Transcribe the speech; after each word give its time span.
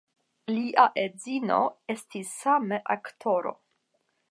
Lia 0.53 0.85
edzino 1.01 1.59
estis 1.95 2.33
same 2.39 2.83
aktoro. 2.97 3.57